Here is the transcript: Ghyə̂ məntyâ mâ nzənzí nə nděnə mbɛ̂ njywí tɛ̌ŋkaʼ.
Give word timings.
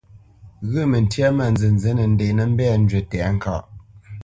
Ghyə̂ 0.69 0.85
məntyâ 0.91 1.27
mâ 1.37 1.45
nzənzí 1.53 1.91
nə 1.95 2.03
nděnə 2.11 2.43
mbɛ̂ 2.51 2.71
njywí 2.81 2.99
tɛ̌ŋkaʼ. 3.09 3.63